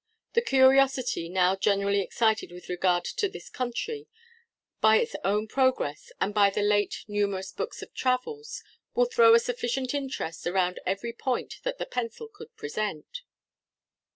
[0.33, 4.07] The curiosity now generally excited with regard to this country,
[4.81, 8.63] by its own progress, and by the late numerous books of travels,
[8.95, 13.21] will throw a sufficient interest around every point that the pencil could present.